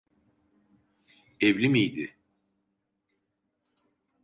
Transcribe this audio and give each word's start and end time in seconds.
Evli 1.41 1.69
miydi? 1.69 2.15